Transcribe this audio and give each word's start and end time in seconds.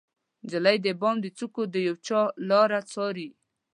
نجلۍ 0.45 0.77
د 0.85 0.87
بام 1.01 1.15
د 1.21 1.25
څوکو 1.37 1.63
د 1.73 1.75
یوچا 1.87 2.21
لاره 2.49 2.79
څارې 2.91 3.29